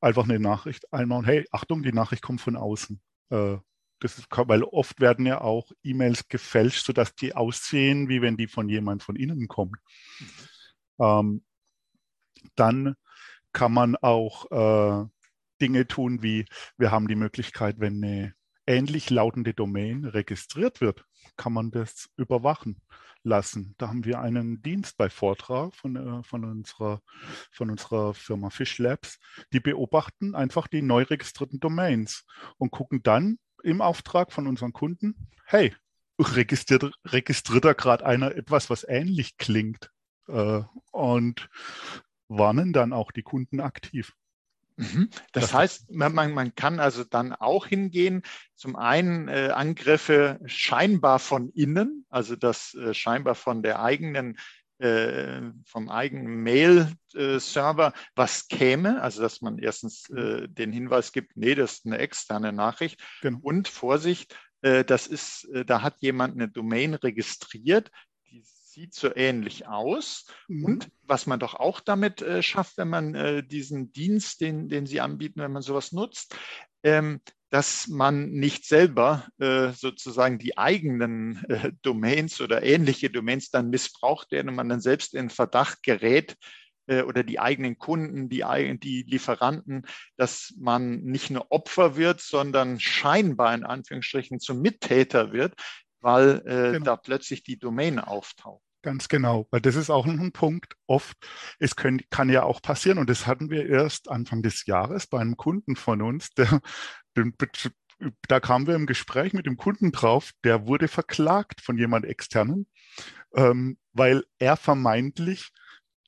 [0.00, 3.00] einfach eine Nachricht einmal, hey, Achtung, die Nachricht kommt von außen.
[3.30, 3.58] Äh,
[4.00, 8.48] das ist, weil oft werden ja auch E-Mails gefälscht, sodass die aussehen, wie wenn die
[8.48, 9.74] von jemand von innen kommen.
[10.18, 10.26] Mhm.
[10.98, 11.44] Ähm,
[12.56, 12.94] dann
[13.52, 15.06] kann man auch äh,
[15.60, 16.46] Dinge tun, wie
[16.78, 18.34] wir haben die Möglichkeit, wenn eine
[18.66, 21.04] ähnlich lautende Domain registriert wird,
[21.36, 22.80] kann man das überwachen
[23.24, 23.74] lassen.
[23.78, 27.00] Da haben wir einen Dienst bei Vortrag von, äh, von, unserer,
[27.50, 29.18] von unserer Firma Fish Labs.
[29.52, 32.24] Die beobachten einfach die neu registrierten Domains
[32.58, 35.74] und gucken dann im Auftrag von unseren Kunden, hey,
[36.18, 39.90] registriert, registriert da gerade einer etwas, was ähnlich klingt
[40.28, 41.48] äh, und
[42.28, 44.14] warnen dann auch die Kunden aktiv.
[44.76, 45.10] Mhm.
[45.32, 48.22] Das, heißt, man, man, kann also dann auch hingehen,
[48.54, 54.38] zum einen äh, Angriffe scheinbar von innen, also das äh, scheinbar von der eigenen
[54.78, 61.36] äh, vom eigenen Mail-Server äh, was käme, also dass man erstens äh, den Hinweis gibt,
[61.36, 63.38] nee, das ist eine externe Nachricht genau.
[63.42, 67.92] und Vorsicht, äh, das ist, da hat jemand eine Domain registriert,
[68.30, 70.26] die sieht so ähnlich aus.
[70.48, 70.64] Mhm.
[70.64, 74.86] Und was man doch auch damit äh, schafft, wenn man äh, diesen Dienst, den, den
[74.86, 76.36] Sie anbieten, wenn man sowas nutzt,
[76.82, 83.68] ähm, dass man nicht selber äh, sozusagen die eigenen äh, Domains oder ähnliche Domains dann
[83.68, 86.36] missbraucht werden und man dann selbst in Verdacht gerät,
[86.86, 88.44] äh, oder die eigenen Kunden, die,
[88.78, 95.54] die Lieferanten, dass man nicht nur Opfer wird, sondern scheinbar in Anführungsstrichen zum Mittäter wird,
[96.02, 96.84] weil äh, genau.
[96.84, 98.62] da plötzlich die Domain auftaucht.
[98.82, 100.74] Ganz genau, weil das ist auch ein Punkt.
[100.88, 101.16] Oft,
[101.60, 105.20] es können, kann ja auch passieren, und das hatten wir erst Anfang des Jahres bei
[105.20, 106.60] einem Kunden von uns, der,
[107.16, 107.34] den,
[108.26, 112.66] da kamen wir im Gespräch mit dem Kunden drauf, der wurde verklagt von jemand externen,
[113.34, 115.52] ähm, weil er vermeintlich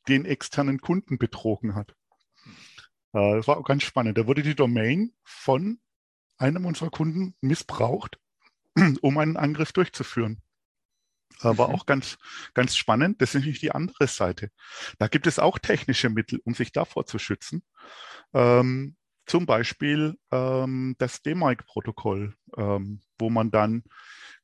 [0.09, 1.95] den externen Kunden betrogen hat.
[3.13, 4.19] Äh, das war auch ganz spannend.
[4.19, 5.79] Da wurde die Domain von
[6.39, 8.19] einem unserer Kunden missbraucht
[9.01, 10.41] um einen Angriff durchzuführen.
[11.41, 11.75] Aber mhm.
[11.75, 12.17] auch ganz,
[12.55, 14.51] ganz spannend, das ist nicht die andere Seite.
[14.99, 17.63] Da gibt es auch technische Mittel, um sich davor zu schützen.
[18.33, 23.85] Ähm, zum Beispiel ähm, das DMIC-Protokoll, ähm, wo man dann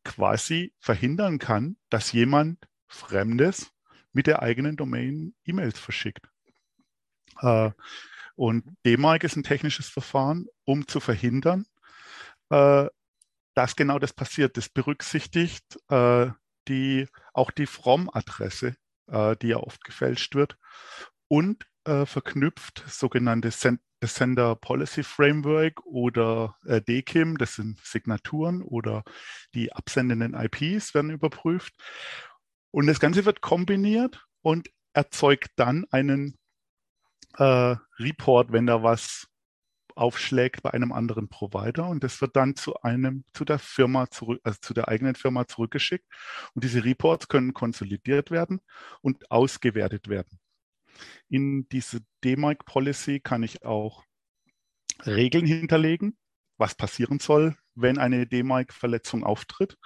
[0.04, 3.70] quasi verhindern kann, dass jemand Fremdes
[4.12, 6.26] mit der eigenen Domain E-Mails verschickt.
[7.40, 7.70] Äh,
[8.36, 11.66] und DMIC ist ein technisches Verfahren, um zu verhindern,
[12.50, 12.86] äh,
[13.54, 14.56] dass genau das passiert.
[14.56, 16.30] Das berücksichtigt äh,
[16.68, 18.76] die, auch die From-Adresse,
[19.08, 20.56] äh, die ja oft gefälscht wird,
[21.28, 29.04] und äh, verknüpft sogenannte Send Sender Policy Framework oder äh, DKIM, das sind Signaturen oder
[29.54, 31.74] die absendenden IPs werden überprüft.
[32.70, 36.38] Und das Ganze wird kombiniert und erzeugt dann einen
[37.36, 39.29] äh, Report, wenn da was
[39.96, 44.40] aufschlägt bei einem anderen Provider und das wird dann zu einem, zu der Firma zurück,
[44.44, 46.06] also zu der eigenen Firma zurückgeschickt.
[46.54, 48.60] Und diese Reports können konsolidiert werden
[49.00, 50.38] und ausgewertet werden.
[51.28, 54.04] In diese DMIC Policy kann ich auch
[55.06, 56.18] Regeln hinterlegen,
[56.58, 59.76] was passieren soll, wenn eine DMIC-Verletzung auftritt.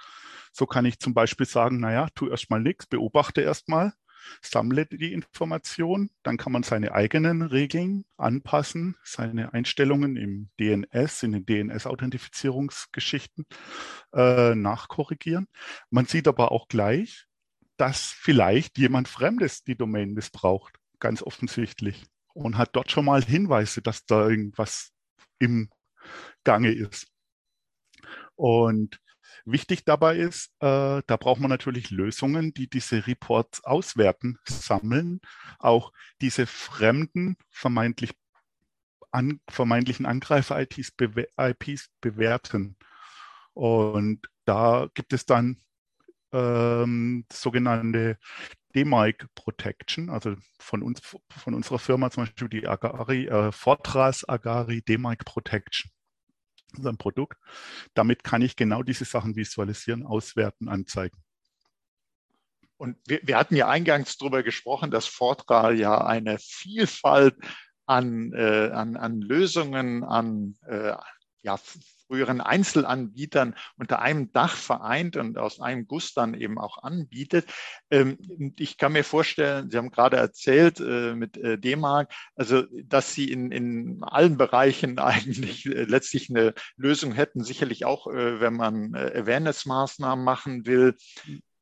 [0.51, 3.93] So kann ich zum Beispiel sagen, naja, tu erstmal nichts, beobachte erstmal
[4.41, 11.31] sammle die Information, dann kann man seine eigenen Regeln anpassen, seine Einstellungen im DNS, in
[11.31, 13.45] den DNS-Authentifizierungsgeschichten
[14.13, 15.47] äh, nachkorrigieren.
[15.89, 17.25] Man sieht aber auch gleich,
[17.77, 23.81] dass vielleicht jemand Fremdes die Domain missbraucht, ganz offensichtlich, und hat dort schon mal Hinweise,
[23.81, 24.91] dass da irgendwas
[25.39, 25.69] im
[26.43, 27.07] Gange ist.
[28.35, 28.99] Und
[29.45, 35.21] wichtig dabei ist, äh, da braucht man natürlich Lösungen, die diese Reports auswerten, sammeln,
[35.59, 38.13] auch diese fremden, vermeintlich
[39.11, 42.75] an, vermeintlichen Angreifer-IPs bewe IPs bewerten.
[43.53, 45.61] Und da gibt es dann
[46.33, 48.17] ähm, sogenannte
[48.75, 54.81] DMIC Protection, also von uns, von unserer Firma zum Beispiel die Agari, äh, Fortras Agari
[54.81, 55.91] DMIC Protection.
[56.83, 57.37] Ein Produkt.
[57.93, 61.17] Damit kann ich genau diese Sachen visualisieren, auswerten, anzeigen.
[62.77, 67.35] Und wir, wir hatten ja eingangs darüber gesprochen, dass Fortra ja eine Vielfalt
[67.85, 70.93] an, äh, an, an Lösungen, an äh,
[71.45, 71.59] ja,
[72.07, 77.47] früheren Einzelanbietern unter einem Dach vereint und aus einem Guss dann eben auch anbietet.
[77.89, 78.17] Ähm,
[78.57, 83.31] ich kann mir vorstellen, Sie haben gerade erzählt äh, mit äh, D-Mark, also dass Sie
[83.31, 90.23] in, in allen Bereichen eigentlich äh, letztlich eine Lösung hätten, sicherlich auch, wenn man Awareness-Maßnahmen
[90.23, 90.95] machen will.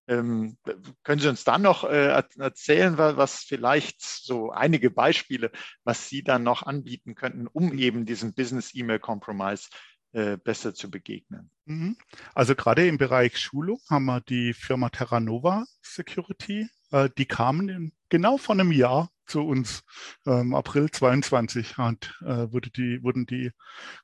[0.07, 0.57] Ähm,
[1.03, 5.51] können Sie uns dann noch äh, erzählen, was vielleicht so einige Beispiele,
[5.83, 9.69] was Sie dann noch anbieten könnten, um eben diesen Business E-Mail Compromise
[10.11, 11.49] äh, besser zu begegnen?
[11.65, 11.97] Mhm.
[12.35, 16.67] Also gerade im Bereich Schulung haben wir die Firma Terranova Security.
[16.91, 19.83] Äh, die kamen in, genau vor einem Jahr zu uns.
[20.25, 23.51] Ähm, April 22 hat, äh, wurde die, wurden die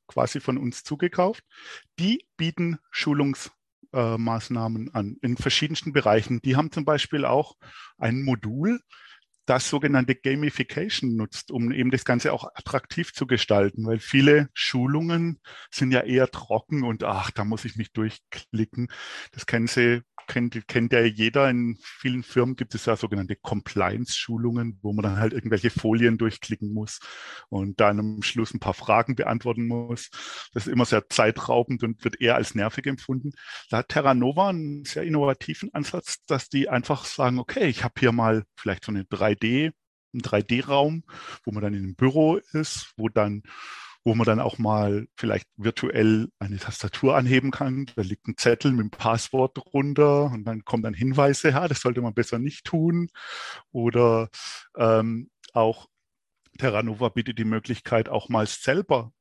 [0.07, 1.43] quasi von uns zugekauft.
[1.99, 3.51] Die bieten Schulungs
[3.93, 6.41] äh, Maßnahmen an in verschiedensten Bereichen.
[6.41, 7.55] Die haben zum Beispiel auch
[7.97, 8.79] ein Modul,
[9.45, 15.39] das sogenannte Gamification nutzt, um eben das Ganze auch attraktiv zu gestalten, weil viele Schulungen
[15.71, 18.89] sind ja eher trocken und ach, da muss ich mich durchklicken.
[19.31, 21.49] Das kennen Sie kennt, kennt ja jeder.
[21.49, 26.73] In vielen Firmen gibt es ja sogenannte Compliance-Schulungen, wo man dann halt irgendwelche Folien durchklicken
[26.73, 26.99] muss
[27.49, 30.09] und dann am Schluss ein paar Fragen beantworten muss.
[30.53, 33.31] Das ist immer sehr zeitraubend und wird eher als nervig empfunden.
[33.69, 38.13] Da hat Terranova einen sehr innovativen Ansatz, dass die einfach sagen, okay, ich habe hier
[38.13, 39.73] mal vielleicht so eine 3D,
[40.13, 41.03] einen 3D-Raum,
[41.43, 43.43] wo man dann in einem Büro ist, wo dann
[44.09, 47.85] wo man dann auch mal vielleicht virtuell eine Tastatur anheben kann.
[47.95, 51.81] Da liegt ein Zettel mit dem Passwort drunter und dann kommen dann Hinweise, ja, das
[51.81, 53.09] sollte man besser nicht tun.
[53.71, 54.29] Oder
[54.75, 55.85] ähm, auch
[56.57, 59.13] Terranova bietet die Möglichkeit, auch mal selber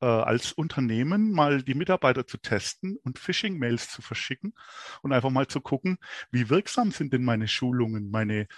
[0.00, 4.54] äh, als Unternehmen mal die Mitarbeiter zu testen und Phishing-Mails zu verschicken
[5.02, 5.98] und einfach mal zu gucken,
[6.32, 8.48] wie wirksam sind denn meine Schulungen, meine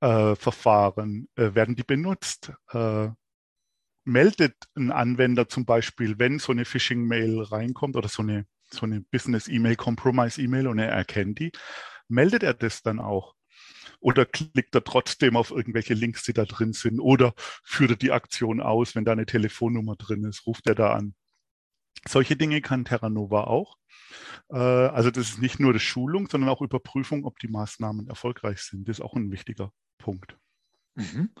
[0.00, 2.52] äh, Verfahren, äh, werden die benutzt?
[2.72, 3.08] Äh,
[4.04, 9.00] meldet ein Anwender zum Beispiel, wenn so eine Phishing-Mail reinkommt oder so eine, so eine
[9.00, 11.52] Business-E-Mail, Compromise-E-Mail und er erkennt die,
[12.08, 13.34] meldet er das dann auch?
[14.00, 17.00] Oder klickt er trotzdem auf irgendwelche Links, die da drin sind?
[17.00, 20.46] Oder führt er die Aktion aus, wenn da eine Telefonnummer drin ist?
[20.46, 21.14] Ruft er da an?
[22.08, 23.76] Solche Dinge kann Terranova auch.
[24.48, 28.62] Äh, also das ist nicht nur die Schulung, sondern auch Überprüfung, ob die Maßnahmen erfolgreich
[28.62, 28.88] sind.
[28.88, 30.36] Das ist auch ein wichtiger Punkt.
[30.94, 31.34] Mhm.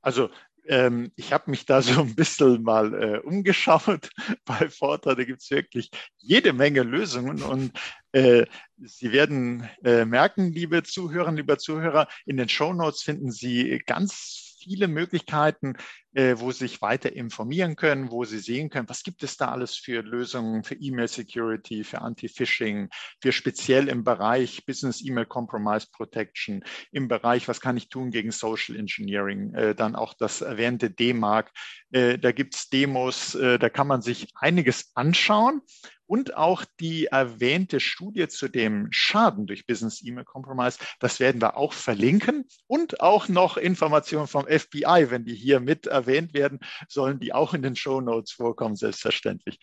[0.00, 0.30] Also
[0.68, 4.10] ähm, ich habe mich da so ein bisschen mal äh, umgeschaut
[4.44, 5.14] bei Vortra.
[5.14, 7.72] Da gibt es wirklich jede Menge Lösungen und
[8.12, 8.46] äh,
[8.78, 14.56] Sie werden äh, merken, liebe Zuhörerinnen, liebe Zuhörer, in den Show Notes finden Sie ganz
[14.66, 15.76] viele Möglichkeiten,
[16.16, 19.76] wo Sie sich weiter informieren können, wo Sie sehen können, was gibt es da alles
[19.76, 22.88] für Lösungen für E-Mail Security, für Anti-Phishing,
[23.20, 28.30] für speziell im Bereich Business E-Mail Compromise Protection, im Bereich, was kann ich tun gegen
[28.30, 31.52] Social Engineering, äh, dann auch das erwähnte D-Mark.
[31.90, 35.60] Äh, da gibt es Demos, äh, da kann man sich einiges anschauen
[36.06, 41.56] und auch die erwähnte Studie zu dem Schaden durch Business E-Mail Compromise, das werden wir
[41.56, 47.20] auch verlinken und auch noch Informationen vom FBI, wenn die hier mit erwähnt werden, sollen
[47.20, 49.58] die auch in den Show Notes vorkommen, selbstverständlich.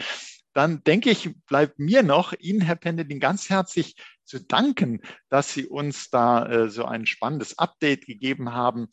[0.54, 5.66] Dann denke ich, bleibt mir noch, Ihnen, Herr Pendelin, ganz herzlich zu danken, dass Sie
[5.66, 8.88] uns da äh, so ein spannendes Update gegeben haben.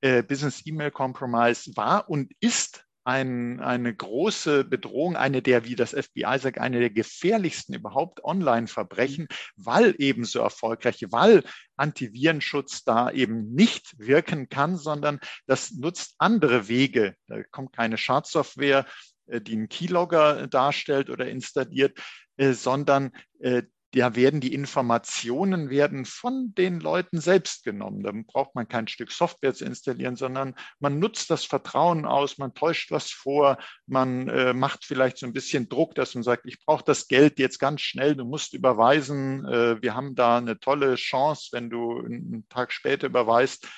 [0.00, 5.90] Äh, Business E-Mail Compromise war und ist ein, eine große Bedrohung, eine der, wie das
[5.90, 11.44] FBI sagt, eine der gefährlichsten überhaupt Online-Verbrechen, weil eben so erfolgreich, weil
[11.76, 17.14] Antivirenschutz da eben nicht wirken kann, sondern das nutzt andere Wege.
[17.26, 18.86] Da kommt keine Schadsoftware,
[19.26, 21.98] äh, die einen Keylogger darstellt oder installiert,
[22.36, 23.62] äh, sondern äh,
[23.94, 28.02] da werden die Informationen werden von den Leuten selbst genommen.
[28.02, 32.54] Da braucht man kein Stück Software zu installieren, sondern man nutzt das Vertrauen aus, man
[32.54, 36.58] täuscht was vor, man äh, macht vielleicht so ein bisschen Druck, dass man sagt, ich
[36.64, 40.96] brauche das Geld jetzt ganz schnell, du musst überweisen, äh, wir haben da eine tolle
[40.96, 43.68] Chance, wenn du einen Tag später überweist,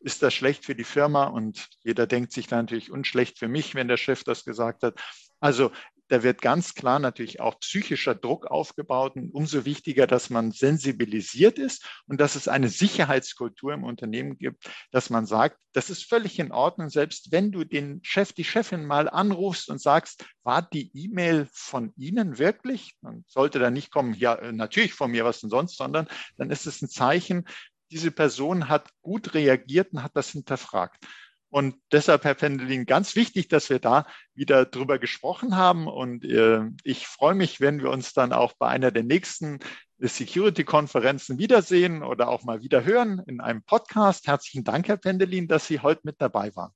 [0.00, 3.74] ist das schlecht für die Firma und jeder denkt sich da natürlich unschlecht für mich,
[3.74, 5.00] wenn der Chef das gesagt hat.
[5.40, 5.72] Also
[6.14, 11.58] da wird ganz klar natürlich auch psychischer Druck aufgebaut und umso wichtiger, dass man sensibilisiert
[11.58, 16.38] ist und dass es eine Sicherheitskultur im Unternehmen gibt, dass man sagt, das ist völlig
[16.38, 20.92] in Ordnung, selbst wenn du den Chef, die Chefin mal anrufst und sagst, war die
[20.94, 22.94] E-Mail von Ihnen wirklich?
[23.02, 26.06] Dann sollte da nicht kommen, ja, äh, natürlich von mir, was denn sonst, sondern
[26.36, 27.44] dann ist es ein Zeichen,
[27.90, 31.04] diese Person hat gut reagiert und hat das hinterfragt.
[31.54, 35.86] Und deshalb, Herr Pendelin, ganz wichtig, dass wir da wieder drüber gesprochen haben.
[35.86, 39.60] Und äh, ich freue mich, wenn wir uns dann auch bei einer der nächsten
[39.98, 44.26] Security-Konferenzen wiedersehen oder auch mal wieder hören in einem Podcast.
[44.26, 46.72] Herzlichen Dank, Herr Pendelin, dass Sie heute mit dabei waren.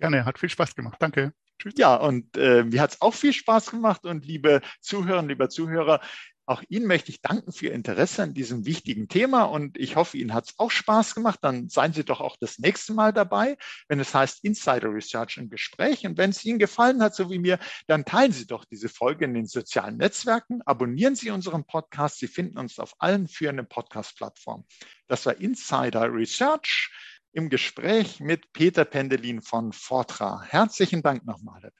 [0.00, 0.96] Gerne, hat viel Spaß gemacht.
[0.98, 1.32] Danke.
[1.60, 1.74] Tschüss.
[1.76, 4.04] Ja, und äh, mir hat es auch viel Spaß gemacht.
[4.04, 6.00] Und liebe Zuhörerinnen, lieber Zuhörer,
[6.48, 10.16] auch Ihnen möchte ich danken für Ihr Interesse an diesem wichtigen Thema und ich hoffe,
[10.16, 11.40] Ihnen hat es auch Spaß gemacht.
[11.42, 13.56] Dann seien Sie doch auch das nächste Mal dabei,
[13.88, 16.06] wenn es heißt Insider Research im Gespräch.
[16.06, 19.26] Und wenn es Ihnen gefallen hat, so wie mir, dann teilen Sie doch diese Folge
[19.26, 20.62] in den sozialen Netzwerken.
[20.64, 22.18] Abonnieren Sie unseren Podcast.
[22.18, 24.64] Sie finden uns auf allen führenden Podcast-Plattformen.
[25.06, 26.90] Das war Insider Research
[27.32, 30.42] im Gespräch mit Peter Pendelin von Fortra.
[30.42, 31.72] Herzlichen Dank nochmal.